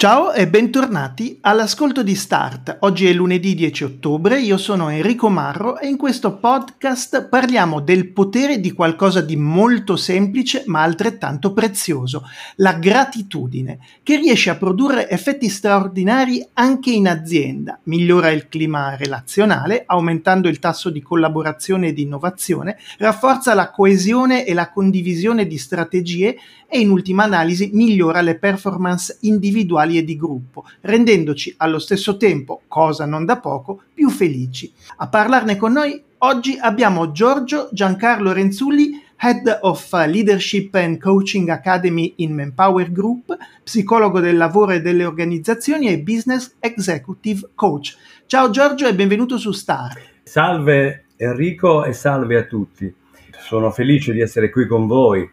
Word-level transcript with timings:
Ciao 0.00 0.32
e 0.32 0.48
bentornati 0.48 1.36
all'ascolto 1.42 2.02
di 2.02 2.14
Start. 2.14 2.78
Oggi 2.80 3.06
è 3.06 3.12
lunedì 3.12 3.54
10 3.54 3.84
ottobre, 3.84 4.40
io 4.40 4.56
sono 4.56 4.88
Enrico 4.88 5.28
Marro 5.28 5.78
e 5.78 5.88
in 5.88 5.98
questo 5.98 6.38
podcast 6.38 7.28
parliamo 7.28 7.80
del 7.80 8.08
potere 8.08 8.60
di 8.60 8.72
qualcosa 8.72 9.20
di 9.20 9.36
molto 9.36 9.96
semplice 9.96 10.62
ma 10.64 10.80
altrettanto 10.80 11.52
prezioso, 11.52 12.22
la 12.56 12.72
gratitudine, 12.72 13.78
che 14.02 14.16
riesce 14.16 14.48
a 14.48 14.56
produrre 14.56 15.06
effetti 15.10 15.50
straordinari 15.50 16.48
anche 16.54 16.92
in 16.92 17.06
azienda, 17.06 17.78
migliora 17.82 18.30
il 18.30 18.48
clima 18.48 18.96
relazionale, 18.96 19.82
aumentando 19.84 20.48
il 20.48 20.60
tasso 20.60 20.88
di 20.88 21.02
collaborazione 21.02 21.88
e 21.88 21.92
di 21.92 22.00
innovazione, 22.00 22.78
rafforza 22.96 23.52
la 23.52 23.70
coesione 23.70 24.46
e 24.46 24.54
la 24.54 24.70
condivisione 24.70 25.46
di 25.46 25.58
strategie 25.58 26.38
e 26.66 26.78
in 26.78 26.88
ultima 26.88 27.24
analisi 27.24 27.68
migliora 27.74 28.22
le 28.22 28.38
performance 28.38 29.18
individuali 29.22 29.89
e 29.96 30.04
di 30.04 30.16
gruppo, 30.16 30.64
rendendoci 30.82 31.54
allo 31.58 31.78
stesso 31.78 32.16
tempo, 32.16 32.62
cosa 32.68 33.06
non 33.06 33.24
da 33.24 33.38
poco, 33.38 33.82
più 33.92 34.10
felici. 34.10 34.72
A 34.96 35.08
parlarne 35.08 35.56
con 35.56 35.72
noi 35.72 36.02
oggi 36.18 36.56
abbiamo 36.60 37.12
Giorgio 37.12 37.68
Giancarlo 37.72 38.32
Renzulli, 38.32 39.02
Head 39.22 39.58
of 39.62 39.92
Leadership 39.92 40.74
and 40.74 40.98
Coaching 40.98 41.48
Academy 41.50 42.14
in 42.16 42.34
Manpower 42.34 42.90
Group, 42.90 43.36
psicologo 43.62 44.18
del 44.18 44.36
lavoro 44.36 44.72
e 44.72 44.80
delle 44.80 45.04
organizzazioni 45.04 45.88
e 45.88 45.98
business 45.98 46.54
executive 46.58 47.50
coach. 47.54 47.96
Ciao 48.24 48.48
Giorgio 48.50 48.86
e 48.86 48.94
benvenuto 48.94 49.36
su 49.36 49.52
Star. 49.52 50.00
Salve 50.22 51.04
Enrico 51.16 51.84
e 51.84 51.92
salve 51.92 52.38
a 52.38 52.44
tutti. 52.44 52.92
Sono 53.38 53.70
felice 53.70 54.12
di 54.12 54.20
essere 54.20 54.48
qui 54.48 54.66
con 54.66 54.86
voi. 54.86 55.30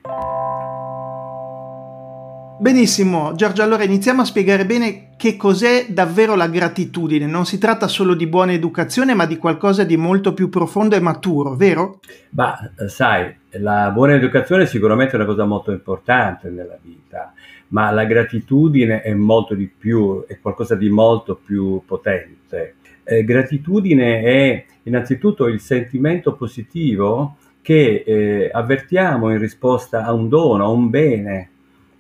Benissimo, 2.59 3.36
Giorgio, 3.36 3.61
allora 3.61 3.83
iniziamo 3.83 4.22
a 4.22 4.25
spiegare 4.25 4.66
bene 4.66 5.09
che 5.16 5.38
cos'è 5.38 5.86
davvero 5.89 6.33
la 6.33 6.47
gratitudine. 6.47 7.27
Non 7.27 7.45
si 7.45 7.59
tratta 7.59 7.88
solo 7.88 8.16
di 8.16 8.25
buona 8.25 8.52
educazione, 8.52 9.13
ma 9.13 9.27
di 9.27 9.38
qualcosa 9.38 9.83
di 9.83 9.95
molto 9.95 10.33
più 10.33 10.50
profondo 10.50 10.95
e 10.95 11.00
maturo, 11.00 11.55
vero? 11.55 12.00
Ma 12.31 12.58
sai, 12.88 13.31
la 13.59 13.91
buona 13.91 14.16
educazione 14.16 14.63
è 14.63 14.66
sicuramente 14.66 15.16
una 15.16 15.25
cosa 15.25 15.45
molto 15.45 15.72
importante 15.72 16.50
nella 16.50 16.80
vita, 16.81 17.31
ma 17.67 17.91
la 17.91 18.05
gratitudine 18.05 19.02
è 19.02 19.13
molto 19.13 19.53
di 19.53 19.67
più, 19.67 20.25
è 20.25 20.39
qualcosa 20.39 20.73
di 20.73 20.89
molto 20.89 21.35
più 21.35 21.83
potente. 21.85 22.78
Eh, 23.03 23.23
gratitudine 23.23 24.23
è 24.23 24.66
innanzitutto 24.83 25.45
il 25.45 25.59
sentimento 25.59 26.33
positivo 26.33 27.35
che 27.61 28.03
eh, 28.03 28.50
avvertiamo 28.52 29.30
in 29.30 29.38
risposta 29.38 30.03
a 30.05 30.11
un 30.11 30.28
dono, 30.28 30.66
a 30.66 30.69
un 30.69 30.89
bene 30.89 31.50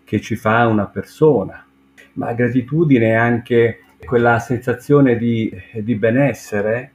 che 0.07 0.21
ci 0.21 0.37
fa 0.37 0.65
una 0.67 0.85
persona, 0.85 1.65
ma 2.13 2.31
gratitudine 2.31 3.09
è 3.09 3.13
anche 3.15 3.79
quella 4.05 4.39
sensazione 4.39 5.17
di, 5.17 5.51
di 5.81 5.95
benessere 5.95 6.91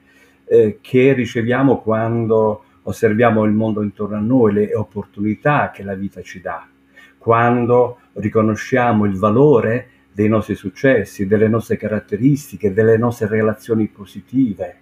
eh, 0.47 0.79
che 0.81 1.13
riceviamo 1.13 1.83
quando 1.83 2.65
osserviamo 2.85 3.45
il 3.45 3.53
mondo 3.53 3.83
intorno 3.83 4.17
a 4.17 4.21
noi, 4.21 4.55
le 4.55 4.75
opportunità 4.75 5.71
che 5.71 5.83
la 5.83 5.95
vita 5.95 6.23
ci 6.23 6.41
dà, 6.41 6.67
quando 7.19 7.99
riconosciamo 8.15 9.05
il 9.05 9.19
valore 9.19 9.89
dei 10.11 10.29
nostri 10.29 10.55
successi, 10.55 11.27
delle 11.27 11.49
nostre 11.49 11.77
caratteristiche, 11.77 12.73
delle 12.73 12.97
nostre 12.97 13.27
relazioni 13.27 13.89
positive. 13.89 14.77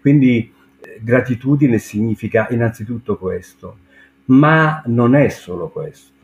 Quindi 0.00 0.52
eh, 0.80 0.98
gratitudine 1.00 1.78
significa 1.78 2.48
innanzitutto 2.50 3.16
questo, 3.16 3.78
ma 4.24 4.82
non 4.86 5.14
è 5.14 5.28
solo 5.28 5.68
questo 5.68 6.15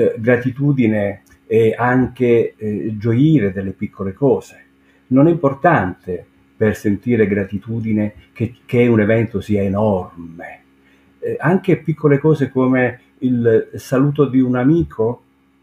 eh, 0.00 0.14
gratitudine 0.18 1.22
e 1.46 1.74
anche 1.76 2.54
eh, 2.56 2.94
gioire 2.96 3.52
delle 3.52 3.72
piccole 3.72 4.12
cose. 4.12 4.64
Non 5.08 5.26
è 5.26 5.30
importante 5.30 6.24
per 6.56 6.76
sentire 6.76 7.26
gratitudine 7.26 8.14
che, 8.32 8.54
che 8.66 8.86
un 8.86 9.00
evento 9.00 9.40
sia 9.40 9.62
enorme. 9.62 10.60
Eh, 11.18 11.36
anche 11.40 11.78
piccole 11.78 12.18
cose 12.18 12.50
come 12.50 13.00
il 13.18 13.70
saluto 13.74 14.26
di 14.26 14.40
un 14.40 14.56
amico, 14.56 15.22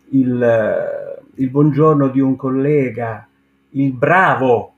il, 0.09 0.41
eh, 0.41 1.21
il 1.35 1.49
buongiorno 1.49 2.09
di 2.09 2.19
un 2.19 2.35
collega, 2.35 3.27
il 3.71 3.91
bravo 3.93 4.73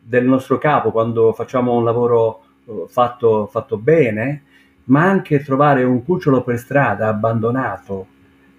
del 0.00 0.24
nostro 0.24 0.58
capo 0.58 0.90
quando 0.90 1.32
facciamo 1.32 1.76
un 1.76 1.84
lavoro 1.84 2.42
eh, 2.66 2.84
fatto, 2.88 3.46
fatto 3.46 3.76
bene, 3.76 4.42
ma 4.84 5.02
anche 5.02 5.42
trovare 5.42 5.82
un 5.84 6.04
cucciolo 6.04 6.42
per 6.42 6.58
strada 6.58 7.08
abbandonato 7.08 8.06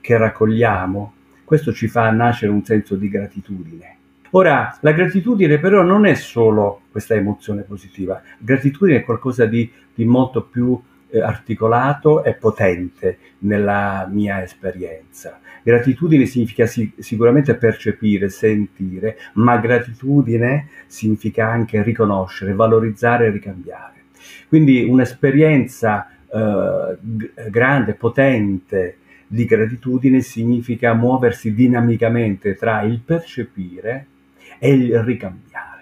che 0.05 0.17
raccogliamo, 0.19 1.13
questo 1.43 1.73
ci 1.73 1.87
fa 1.87 2.11
nascere 2.11 2.51
un 2.51 2.63
senso 2.63 2.95
di 2.95 3.09
gratitudine. 3.09 3.97
Ora, 4.31 4.77
la 4.81 4.91
gratitudine 4.91 5.57
però 5.57 5.81
non 5.81 6.05
è 6.05 6.13
solo 6.13 6.81
questa 6.91 7.15
emozione 7.15 7.63
positiva, 7.63 8.21
gratitudine 8.37 8.99
è 8.99 9.03
qualcosa 9.03 9.47
di, 9.47 9.67
di 9.95 10.05
molto 10.05 10.43
più 10.43 10.79
eh, 11.09 11.19
articolato 11.19 12.23
e 12.23 12.35
potente 12.35 13.17
nella 13.39 14.07
mia 14.07 14.43
esperienza. 14.43 15.39
Gratitudine 15.63 16.27
significa 16.27 16.67
sì, 16.67 16.91
sicuramente 16.99 17.55
percepire, 17.55 18.29
sentire, 18.29 19.17
ma 19.33 19.57
gratitudine 19.57 20.67
significa 20.85 21.47
anche 21.47 21.81
riconoscere, 21.81 22.53
valorizzare 22.53 23.25
e 23.25 23.29
ricambiare. 23.31 23.93
Quindi 24.47 24.83
un'esperienza 24.83 26.07
eh, 26.31 26.97
grande, 27.49 27.93
potente, 27.95 28.97
di 29.27 29.45
gratitudine 29.45 30.21
significa 30.21 30.93
muoversi 30.93 31.53
dinamicamente 31.53 32.55
tra 32.55 32.81
il 32.81 32.99
percepire 32.99 34.07
e 34.59 34.73
il 34.73 34.99
ricambiare. 35.03 35.73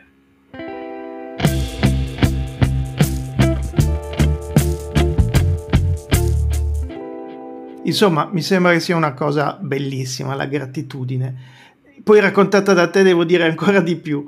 Insomma, 7.86 8.30
mi 8.32 8.42
sembra 8.42 8.72
che 8.72 8.80
sia 8.80 8.96
una 8.96 9.14
cosa 9.14 9.58
bellissima 9.62 10.36
la 10.36 10.46
gratitudine. 10.46 11.62
Poi 12.02 12.20
raccontata 12.20 12.74
da 12.74 12.90
te 12.90 13.04
devo 13.04 13.24
dire 13.24 13.44
ancora 13.44 13.82
di 13.82 13.96
più. 13.98 14.24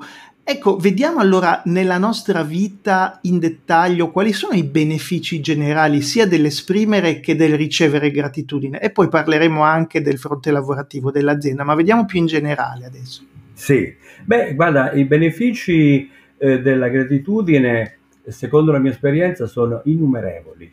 Ecco, 0.48 0.76
vediamo 0.76 1.18
allora 1.18 1.60
nella 1.64 1.98
nostra 1.98 2.44
vita 2.44 3.18
in 3.22 3.40
dettaglio 3.40 4.12
quali 4.12 4.32
sono 4.32 4.56
i 4.56 4.62
benefici 4.62 5.40
generali 5.40 6.00
sia 6.02 6.24
dell'esprimere 6.24 7.18
che 7.18 7.34
del 7.34 7.56
ricevere 7.56 8.12
gratitudine 8.12 8.80
e 8.80 8.90
poi 8.90 9.08
parleremo 9.08 9.62
anche 9.62 10.02
del 10.02 10.18
fronte 10.18 10.52
lavorativo 10.52 11.10
dell'azienda, 11.10 11.64
ma 11.64 11.74
vediamo 11.74 12.04
più 12.04 12.20
in 12.20 12.26
generale 12.26 12.84
adesso. 12.84 13.24
Sì, 13.54 13.92
beh, 14.24 14.54
guarda, 14.54 14.92
i 14.92 15.04
benefici 15.04 16.08
eh, 16.38 16.60
della 16.60 16.90
gratitudine, 16.90 17.96
secondo 18.28 18.70
la 18.70 18.78
mia 18.78 18.92
esperienza, 18.92 19.46
sono 19.46 19.80
innumerevoli. 19.82 20.72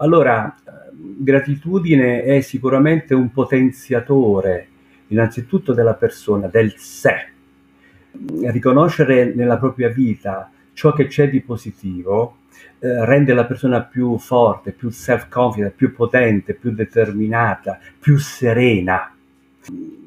Allora, 0.00 0.54
gratitudine 0.92 2.24
è 2.24 2.42
sicuramente 2.42 3.14
un 3.14 3.30
potenziatore 3.30 4.68
innanzitutto 5.06 5.72
della 5.72 5.94
persona, 5.94 6.46
del 6.46 6.74
sé 6.76 7.36
riconoscere 8.42 9.32
nella 9.34 9.58
propria 9.58 9.88
vita 9.88 10.50
ciò 10.72 10.92
che 10.92 11.06
c'è 11.06 11.28
di 11.28 11.40
positivo 11.40 12.36
eh, 12.80 13.04
rende 13.04 13.34
la 13.34 13.44
persona 13.44 13.82
più 13.82 14.16
forte, 14.18 14.72
più 14.72 14.90
self-confident, 14.90 15.72
più 15.74 15.92
potente, 15.92 16.54
più 16.54 16.72
determinata, 16.72 17.78
più 17.98 18.18
serena. 18.18 19.12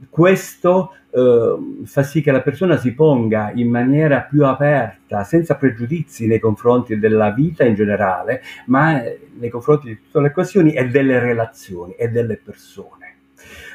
Questo 0.09 0.93
eh, 1.11 1.55
fa 1.83 2.03
sì 2.03 2.21
che 2.21 2.31
la 2.31 2.41
persona 2.41 2.77
si 2.77 2.93
ponga 2.93 3.51
in 3.53 3.69
maniera 3.69 4.21
più 4.21 4.45
aperta, 4.45 5.23
senza 5.23 5.55
pregiudizi 5.55 6.27
nei 6.27 6.39
confronti 6.39 6.97
della 6.97 7.31
vita 7.31 7.65
in 7.65 7.75
generale, 7.75 8.41
ma 8.67 9.03
eh, 9.03 9.27
nei 9.37 9.49
confronti 9.49 9.87
di 9.87 9.99
tutte 10.01 10.21
le 10.21 10.31
questioni 10.31 10.71
e 10.71 10.87
delle 10.87 11.19
relazioni 11.19 11.93
e 11.93 12.09
delle 12.09 12.37
persone. 12.37 13.15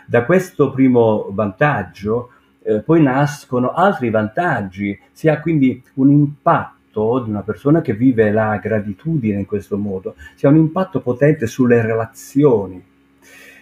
Da 0.06 0.24
questo 0.24 0.70
primo 0.70 1.28
vantaggio 1.30 2.30
eh, 2.66 2.80
poi 2.80 3.00
nascono 3.00 3.72
altri 3.72 4.10
vantaggi, 4.10 4.98
si 5.12 5.28
ha 5.28 5.40
quindi 5.40 5.80
un 5.94 6.10
impatto 6.10 7.20
di 7.20 7.30
una 7.30 7.42
persona 7.42 7.80
che 7.80 7.94
vive 7.94 8.32
la 8.32 8.56
gratitudine 8.56 9.38
in 9.38 9.46
questo 9.46 9.78
modo, 9.78 10.16
si 10.34 10.46
ha 10.46 10.48
un 10.48 10.56
impatto 10.56 11.00
potente 11.00 11.46
sulle 11.46 11.80
relazioni, 11.80 12.82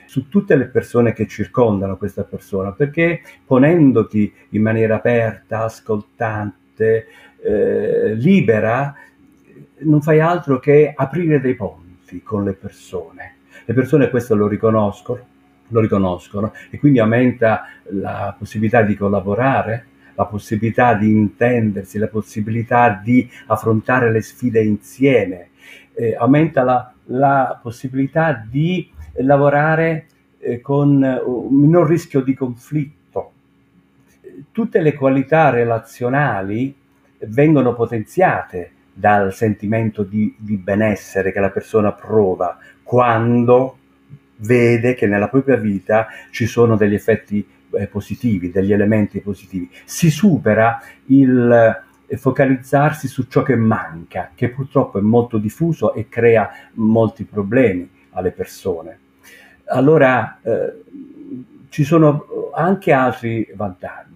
su 0.07 0.29
tutte 0.29 0.57
le 0.57 0.67
persone 0.67 1.13
che 1.13 1.27
circondano 1.27 1.97
questa 1.97 2.23
persona, 2.23 2.73
perché 2.73 3.21
ponendoti 3.45 4.33
in 4.51 4.63
maniera 4.63 4.97
aperta, 4.97 5.65
ascoltante, 5.65 7.07
eh, 7.43 8.15
libera, 8.15 8.95
non 9.79 10.01
fai 10.01 10.21
altro 10.21 10.59
che 10.61 10.93
aprire 10.97 11.41
dei 11.41 11.57
ponti 11.57 12.23
con 12.23 12.45
le 12.45 12.55
persone. 12.55 13.35
Le 13.67 13.75
persone 13.75 14.09
questo 14.09 14.35
lo 14.35 14.47
riconoscono 14.47 15.33
lo 15.69 15.81
riconoscono 15.81 16.53
e 16.71 16.79
quindi 16.79 16.99
aumenta 16.99 17.67
la 17.91 18.35
possibilità 18.39 18.83
di 18.83 18.97
collaborare, 18.97 19.87
la 20.15 20.27
possibilità 20.27 20.95
di 20.95 21.11
intendersi, 21.11 21.99
la 21.99 22.09
possibilità 22.09 23.01
di 23.03 23.29
affrontare 23.47 24.11
le 24.11 24.21
sfide 24.21 24.63
insieme, 24.63 25.49
eh, 25.95 26.15
aumenta 26.17 26.63
la, 26.63 26.93
la, 27.07 27.59
possibilità 27.61 28.45
di 28.49 28.91
lavorare 29.19 30.07
eh, 30.39 30.61
con 30.61 31.03
un 31.03 31.55
minor 31.55 31.89
rischio 31.89 32.21
di 32.21 32.35
conflitto. 32.35 33.33
Tutte 34.51 34.81
le 34.81 34.95
qualità 34.95 35.51
relazionali 35.51 36.75
vengono 37.27 37.75
potenziate 37.75 38.71
dal 38.93 39.33
sentimento 39.33 40.05
di, 40.05 40.35
di 40.39 40.57
benessere 40.57 41.33
che 41.33 41.41
la 41.41 41.51
persona 41.51 41.93
prova 41.93 42.57
quando 42.83 43.79
vede 44.45 44.95
che 44.95 45.07
nella 45.07 45.29
propria 45.29 45.57
vita 45.57 46.09
ci 46.31 46.47
sono 46.47 46.77
degli 46.77 46.95
effetti 46.95 47.47
eh, 47.73 47.87
positivi, 47.87 48.51
degli 48.51 48.73
elementi 48.73 49.21
positivi. 49.21 49.69
Si 49.85 50.11
supera 50.11 50.81
il 51.07 51.83
eh, 52.07 52.17
focalizzarsi 52.17 53.09
su 53.09 53.27
ciò 53.29 53.43
che 53.43 53.57
manca, 53.57 54.31
che 54.35 54.51
purtroppo 54.51 54.99
è 54.99 55.03
molto 55.03 55.39
diffuso 55.39 55.95
e 55.95 56.09
crea 56.09 56.51
molti 56.75 57.25
problemi 57.25 57.89
alle 58.11 58.31
persone. 58.31 58.99
Allora 59.67 60.39
eh, 60.43 60.83
ci 61.71 61.85
sono 61.85 62.51
anche 62.55 62.93
altri 62.93 63.51
vantaggi 63.55 64.15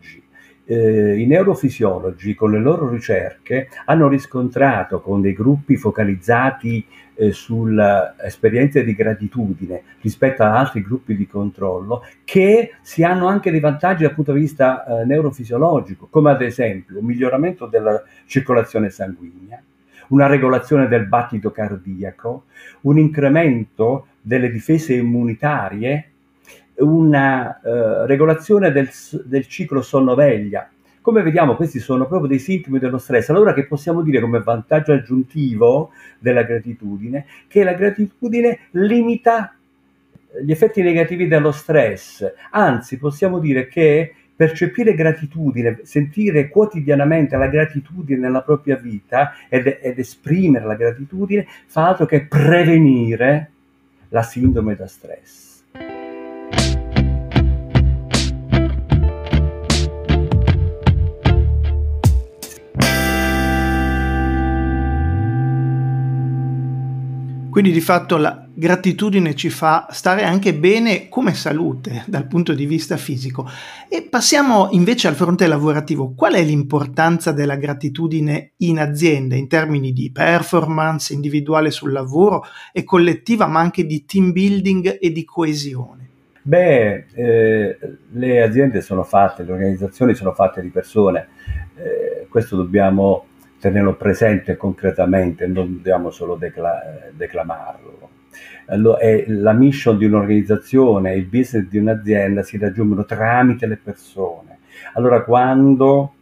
eh, 0.71 1.19
i 1.19 1.25
neurofisiologi 1.25 2.35
con 2.35 2.51
le 2.51 2.59
loro 2.59 2.91
ricerche 2.91 3.71
hanno 3.87 4.07
riscontrato 4.07 5.01
con 5.01 5.23
dei 5.23 5.33
gruppi 5.33 5.77
focalizzati 5.77 6.85
eh, 7.19 7.33
sulle 7.33 8.15
esperienze 8.23 8.85
di 8.85 8.95
gratitudine 8.95 9.83
rispetto 10.01 10.45
ad 10.45 10.55
altri 10.55 10.83
gruppi 10.83 11.17
di 11.17 11.27
controllo 11.27 12.05
che 12.25 12.75
si 12.81 13.03
hanno 13.03 13.27
anche 13.27 13.51
dei 13.51 13.61
vantaggi 13.61 14.05
dal 14.05 14.15
punto 14.15 14.33
di 14.33 14.41
vista 14.41 14.85
eh, 14.85 15.05
neurofisiologico, 15.05 16.07
come 16.09 16.31
ad 16.31 16.43
esempio 16.43 16.99
un 16.99 17.05
miglioramento 17.05 17.67
della 17.67 18.01
circolazione 18.27 18.91
sanguigna, 18.91 19.61
una 20.09 20.27
regolazione 20.27 20.87
del 20.87 21.07
battito 21.07 21.51
cardiaco, 21.51 22.45
un 22.83 22.99
incremento 22.99 24.07
delle 24.21 24.51
difese 24.51 24.95
immunitarie 24.95 26.13
una 26.79 27.61
eh, 27.61 28.07
regolazione 28.07 28.71
del, 28.71 28.89
del 29.25 29.47
ciclo 29.49 29.83
sonno-veglia. 29.83 30.71
Come 31.09 31.23
vediamo, 31.23 31.57
questi 31.57 31.79
sono 31.79 32.07
proprio 32.07 32.29
dei 32.29 32.39
sintomi 32.39 32.79
dello 32.79 32.99
stress. 32.99 33.31
Allora, 33.31 33.55
che 33.55 33.65
possiamo 33.65 34.03
dire 34.03 34.21
come 34.21 34.43
vantaggio 34.43 34.93
aggiuntivo 34.93 35.93
della 36.19 36.43
gratitudine? 36.43 37.25
Che 37.49 37.65
la 37.65 37.73
gratitudine 37.73 38.59
limita 38.73 39.57
gli 40.45 40.51
effetti 40.51 40.83
negativi 40.83 41.27
dello 41.27 41.51
stress. 41.51 42.31
Anzi, 42.51 42.99
possiamo 42.99 43.39
dire 43.39 43.69
che 43.69 44.13
percepire 44.37 44.93
gratitudine, 44.93 45.81
sentire 45.85 46.51
quotidianamente 46.51 47.39
la 47.39 47.49
gratitudine 47.49 48.21
nella 48.21 48.43
propria 48.43 48.77
vita 48.77 49.33
ed, 49.49 49.79
ed 49.81 49.99
esprimere 49.99 50.67
la 50.67 50.75
gratitudine 50.75 51.47
fa 51.69 51.89
altro 51.89 52.05
che 52.05 52.27
prevenire 52.27 53.51
la 54.11 54.23
sindrome 54.23 54.77
da 54.77 54.87
stress. 54.87 55.48
Quindi 67.51 67.73
di 67.73 67.81
fatto 67.81 68.17
la 68.17 68.47
gratitudine 68.53 69.35
ci 69.35 69.49
fa 69.49 69.87
stare 69.91 70.25
anche 70.25 70.55
bene 70.55 71.09
come 71.09 71.33
salute 71.35 72.05
dal 72.09 72.27
punto 72.27 72.53
di 72.53 72.67
vista 72.67 72.97
fisico. 72.97 73.49
E 73.89 74.03
passiamo 74.03 74.69
invece 74.73 75.09
al 75.09 75.15
fronte 75.15 75.47
lavorativo. 75.47 76.13
Qual 76.15 76.35
è 76.35 76.43
l'importanza 76.43 77.33
della 77.33 77.57
gratitudine 77.57 78.53
in 78.59 78.79
azienda 78.79 79.35
in 79.35 79.49
termini 79.49 79.93
di 79.93 80.11
performance 80.13 81.13
individuale 81.13 81.71
sul 81.71 81.93
lavoro 81.93 82.45
e 82.73 82.85
collettiva, 82.85 83.47
ma 83.47 83.61
anche 83.61 83.87
di 83.87 84.05
team 84.05 84.33
building 84.33 84.99
e 85.01 85.11
di 85.11 85.25
coesione? 85.25 86.07
Beh, 86.43 87.05
eh, 87.13 87.79
le 88.13 88.43
aziende 88.43 88.81
sono 88.81 89.03
fatte, 89.03 89.43
le 89.43 89.53
organizzazioni 89.53 90.15
sono 90.15 90.33
fatte 90.33 90.63
di 90.63 90.71
persone, 90.71 91.29
eh, 91.77 92.27
questo 92.29 92.57
dobbiamo 92.57 93.28
tenerlo 93.59 93.95
presente 93.95 94.57
concretamente, 94.57 95.47
non 95.47 95.75
dobbiamo 95.75 96.11
solo 96.11 96.37
decla- 96.37 97.11
declamarlo. 97.13 98.09
Allora, 98.67 98.99
la 99.27 99.53
mission 99.53 99.97
di 99.97 100.05
un'organizzazione, 100.05 101.15
il 101.15 101.25
business 101.25 101.67
di 101.69 101.79
un'azienda 101.79 102.43
si 102.43 102.59
raggiungono 102.59 103.05
tramite 103.05 103.67
le 103.67 103.79
persone. 103.83 104.59
Allora 104.95 105.23
quando 105.23 106.15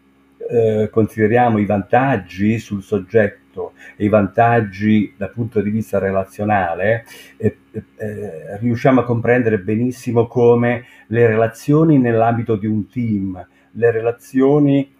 eh, 0.48 0.88
consideriamo 0.90 1.58
i 1.58 1.66
vantaggi 1.66 2.58
sul 2.58 2.82
soggetto 2.82 3.72
e 3.96 4.04
i 4.04 4.08
vantaggi 4.08 5.12
dal 5.16 5.32
punto 5.32 5.60
di 5.60 5.70
vista 5.70 5.98
relazionale, 5.98 7.04
eh, 7.36 7.56
eh, 7.72 8.58
riusciamo 8.58 9.00
a 9.00 9.04
comprendere 9.04 9.58
benissimo 9.58 10.26
come 10.26 10.84
le 11.08 11.26
relazioni 11.26 11.98
nell'ambito 11.98 12.56
di 12.56 12.66
un 12.66 12.88
team, 12.88 13.46
le 13.72 13.90
relazioni 13.90 14.94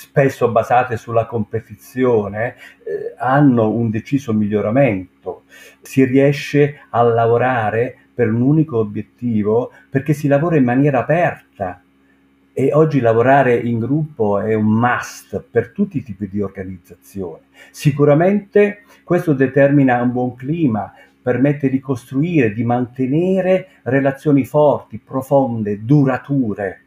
spesso 0.00 0.50
basate 0.50 0.96
sulla 0.96 1.26
competizione, 1.26 2.54
eh, 2.84 3.14
hanno 3.18 3.68
un 3.68 3.90
deciso 3.90 4.32
miglioramento. 4.32 5.42
Si 5.82 6.02
riesce 6.04 6.86
a 6.88 7.02
lavorare 7.02 7.96
per 8.14 8.32
un 8.32 8.40
unico 8.40 8.78
obiettivo 8.78 9.70
perché 9.90 10.14
si 10.14 10.26
lavora 10.26 10.56
in 10.56 10.64
maniera 10.64 11.00
aperta. 11.00 11.82
E 12.52 12.72
oggi 12.72 13.00
lavorare 13.00 13.56
in 13.56 13.78
gruppo 13.78 14.40
è 14.40 14.54
un 14.54 14.72
must 14.72 15.44
per 15.50 15.70
tutti 15.70 15.98
i 15.98 16.02
tipi 16.02 16.28
di 16.28 16.40
organizzazione. 16.40 17.42
Sicuramente 17.70 18.84
questo 19.04 19.34
determina 19.34 20.00
un 20.00 20.12
buon 20.12 20.34
clima, 20.34 20.92
permette 21.22 21.68
di 21.68 21.78
costruire, 21.78 22.54
di 22.54 22.64
mantenere 22.64 23.68
relazioni 23.82 24.46
forti, 24.46 24.98
profonde, 24.98 25.84
durature. 25.84 26.84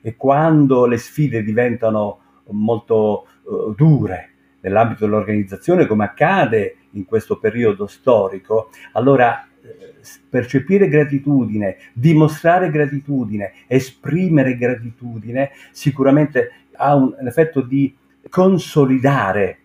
E 0.00 0.16
quando 0.16 0.86
le 0.86 0.96
sfide 0.96 1.44
diventano 1.44 2.21
molto 2.52 3.26
uh, 3.42 3.74
dure 3.74 4.30
nell'ambito 4.60 5.04
dell'organizzazione, 5.04 5.86
come 5.86 6.04
accade 6.04 6.76
in 6.92 7.04
questo 7.04 7.38
periodo 7.38 7.86
storico, 7.86 8.70
allora 8.92 9.44
eh, 9.62 9.94
percepire 10.28 10.88
gratitudine, 10.88 11.76
dimostrare 11.92 12.70
gratitudine, 12.70 13.52
esprimere 13.66 14.56
gratitudine, 14.56 15.50
sicuramente 15.72 16.52
ha 16.76 16.94
un 16.94 17.14
effetto 17.26 17.60
di 17.60 17.94
consolidare 18.28 19.58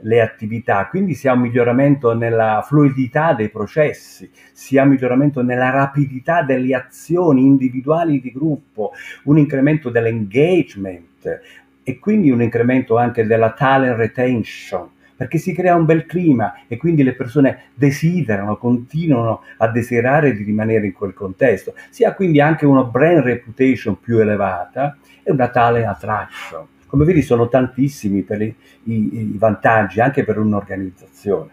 le 0.00 0.20
attività, 0.20 0.86
quindi 0.88 1.14
si 1.14 1.26
ha 1.26 1.32
un 1.32 1.40
miglioramento 1.40 2.14
nella 2.14 2.62
fluidità 2.66 3.32
dei 3.32 3.48
processi, 3.48 4.30
si 4.52 4.76
ha 4.76 4.82
un 4.82 4.90
miglioramento 4.90 5.42
nella 5.42 5.70
rapidità 5.70 6.42
delle 6.42 6.74
azioni 6.74 7.46
individuali 7.46 8.20
di 8.20 8.30
gruppo, 8.30 8.92
un 9.24 9.38
incremento 9.38 9.88
dell'engagement, 9.88 11.40
e 11.88 12.00
quindi 12.00 12.32
un 12.32 12.42
incremento 12.42 12.96
anche 12.96 13.24
della 13.26 13.52
talent 13.52 13.96
retention, 13.96 14.88
perché 15.14 15.38
si 15.38 15.54
crea 15.54 15.76
un 15.76 15.84
bel 15.84 16.04
clima 16.04 16.62
e 16.66 16.76
quindi 16.76 17.04
le 17.04 17.14
persone 17.14 17.66
desiderano, 17.74 18.56
continuano 18.56 19.42
a 19.58 19.68
desiderare 19.68 20.34
di 20.34 20.42
rimanere 20.42 20.86
in 20.86 20.92
quel 20.92 21.14
contesto. 21.14 21.74
Si 21.90 22.02
ha 22.02 22.12
quindi 22.12 22.40
anche 22.40 22.66
una 22.66 22.82
brand 22.82 23.20
reputation 23.20 24.00
più 24.00 24.18
elevata 24.18 24.98
e 25.22 25.30
una 25.30 25.46
talent 25.46 25.86
attraction. 25.86 26.66
Come 26.88 27.04
vedi 27.04 27.22
sono 27.22 27.48
tantissimi 27.48 28.22
per 28.22 28.42
i, 28.42 28.52
i, 28.82 29.32
i 29.34 29.36
vantaggi 29.38 30.00
anche 30.00 30.24
per 30.24 30.38
un'organizzazione. 30.38 31.50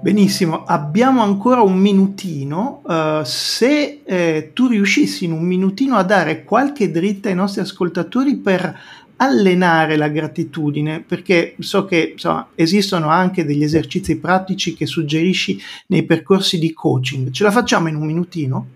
Benissimo, 0.00 0.64
abbiamo 0.64 1.22
ancora 1.22 1.62
un 1.62 1.78
minutino. 1.78 2.82
Uh, 2.84 3.22
se 3.24 4.02
eh, 4.04 4.50
tu 4.52 4.68
riuscissi 4.68 5.24
in 5.24 5.32
un 5.32 5.42
minutino 5.42 5.96
a 5.96 6.04
dare 6.04 6.44
qualche 6.44 6.90
dritta 6.90 7.28
ai 7.28 7.34
nostri 7.34 7.62
ascoltatori 7.62 8.36
per 8.36 8.78
allenare 9.16 9.96
la 9.96 10.08
gratitudine, 10.08 11.00
perché 11.00 11.54
so 11.58 11.86
che 11.86 12.10
insomma, 12.12 12.48
esistono 12.54 13.08
anche 13.08 13.44
degli 13.44 13.62
esercizi 13.62 14.18
pratici 14.18 14.74
che 14.74 14.86
suggerisci 14.86 15.58
nei 15.86 16.04
percorsi 16.04 16.58
di 16.58 16.72
coaching. 16.72 17.30
Ce 17.30 17.42
la 17.42 17.50
facciamo 17.50 17.88
in 17.88 17.96
un 17.96 18.06
minutino? 18.06 18.66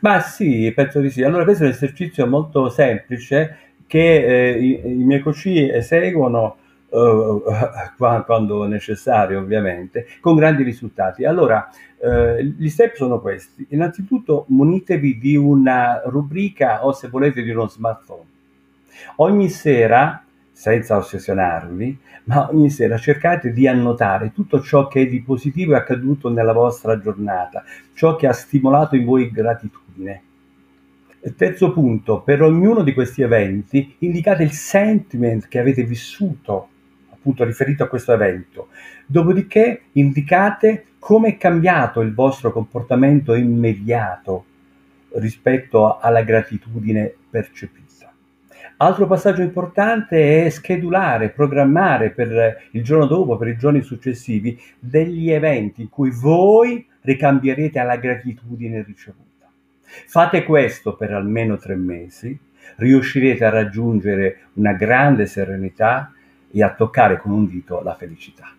Ma 0.00 0.20
sì, 0.20 0.70
penso 0.74 1.00
di 1.00 1.10
sì. 1.10 1.22
Allora, 1.22 1.44
questo 1.44 1.64
è 1.64 1.66
un 1.66 1.72
esercizio 1.72 2.26
molto 2.26 2.68
semplice 2.68 3.58
che 3.86 4.52
eh, 4.52 4.58
i, 4.58 4.80
i 4.84 5.04
miei 5.04 5.20
coach 5.20 5.46
eseguono 5.46 6.58
uh, 6.90 7.42
quando 8.24 8.66
necessario 8.66 9.40
ovviamente, 9.40 10.06
con 10.20 10.36
grandi 10.36 10.62
risultati. 10.62 11.24
Allora, 11.24 11.68
uh, 11.98 12.40
gli 12.40 12.68
step 12.68 12.94
sono 12.94 13.20
questi. 13.20 13.66
Innanzitutto 13.70 14.44
munitevi 14.48 15.18
di 15.18 15.36
una 15.36 16.02
rubrica 16.06 16.84
o 16.86 16.92
se 16.92 17.08
volete 17.08 17.42
di 17.42 17.50
uno 17.50 17.68
smartphone. 17.68 18.24
Ogni 19.16 19.48
sera 19.48 20.22
senza 20.52 20.96
ossessionarvi, 20.96 21.98
ma 22.24 22.48
ogni 22.50 22.70
sera 22.70 22.96
cercate 22.96 23.52
di 23.52 23.68
annotare 23.68 24.32
tutto 24.32 24.62
ciò 24.62 24.88
che 24.88 25.06
di 25.06 25.20
positivo 25.20 25.74
è 25.74 25.76
accaduto 25.76 26.30
nella 26.30 26.54
vostra 26.54 26.98
giornata, 26.98 27.62
ciò 27.92 28.16
che 28.16 28.26
ha 28.26 28.32
stimolato 28.32 28.96
in 28.96 29.04
voi 29.04 29.30
gratitudine. 29.30 30.22
Terzo 31.36 31.72
punto, 31.72 32.20
per 32.20 32.40
ognuno 32.40 32.82
di 32.82 32.94
questi 32.94 33.20
eventi 33.20 33.96
indicate 33.98 34.44
il 34.44 34.52
sentiment 34.52 35.46
che 35.46 35.58
avete 35.58 35.82
vissuto, 35.82 36.68
appunto 37.26 37.44
riferito 37.44 37.82
a 37.82 37.88
questo 37.88 38.12
evento. 38.12 38.68
Dopodiché 39.04 39.82
indicate 39.92 40.84
come 41.00 41.30
è 41.30 41.36
cambiato 41.36 42.00
il 42.00 42.14
vostro 42.14 42.52
comportamento 42.52 43.34
immediato 43.34 44.44
rispetto 45.14 45.98
alla 45.98 46.22
gratitudine 46.22 47.12
percepita. 47.28 47.84
Altro 48.78 49.06
passaggio 49.06 49.42
importante 49.42 50.44
è 50.44 50.50
schedulare, 50.50 51.30
programmare 51.30 52.10
per 52.10 52.68
il 52.72 52.84
giorno 52.84 53.06
dopo, 53.06 53.36
per 53.36 53.48
i 53.48 53.56
giorni 53.56 53.82
successivi, 53.82 54.60
degli 54.78 55.30
eventi 55.30 55.82
in 55.82 55.88
cui 55.88 56.10
voi 56.10 56.86
ricambierete 57.00 57.78
alla 57.78 57.96
gratitudine 57.96 58.82
ricevuta. 58.82 59.24
Fate 59.86 60.44
questo 60.44 60.94
per 60.94 61.12
almeno 61.12 61.56
tre 61.56 61.74
mesi, 61.74 62.38
riuscirete 62.76 63.44
a 63.44 63.50
raggiungere 63.50 64.48
una 64.54 64.74
grande 64.74 65.24
serenità 65.26 66.10
e 66.56 66.62
a 66.62 66.74
toccare 66.74 67.20
con 67.20 67.32
un 67.32 67.46
dito 67.46 67.82
la 67.82 67.94
felicità. 67.94 68.50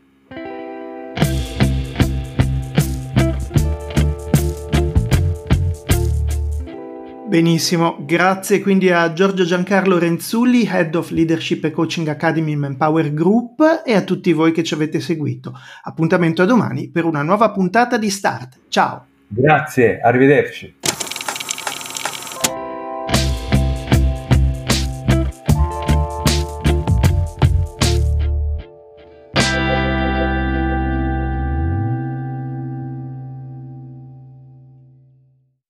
Benissimo, 7.28 7.98
grazie 8.06 8.62
quindi 8.62 8.90
a 8.90 9.12
Giorgio 9.12 9.44
Giancarlo 9.44 9.98
Renzulli, 9.98 10.66
Head 10.66 10.96
of 10.96 11.10
Leadership 11.10 11.66
e 11.66 11.72
Coaching 11.72 12.08
Academy 12.08 12.56
Manpower 12.56 13.14
Group 13.14 13.82
e 13.84 13.96
a 13.96 14.02
tutti 14.02 14.32
voi 14.32 14.52
che 14.54 14.64
ci 14.64 14.76
avete 14.76 15.02
seguito. 15.02 15.54
Appuntamento 15.84 16.44
a 16.44 16.46
domani 16.46 16.90
per 16.90 17.04
una 17.04 17.24
nuova 17.24 17.50
puntata 17.52 17.98
di 17.98 18.10
Start. 18.10 18.60
Ciao! 18.70 19.08
Grazie, 19.28 20.00
arrivederci. 20.00 20.76